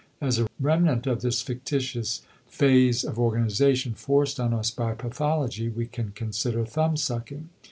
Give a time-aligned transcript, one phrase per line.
[0.19, 5.85] As a remnant of this fictitious phase of organization forced on us by pathology we
[5.85, 7.49] can consider thumbsucking.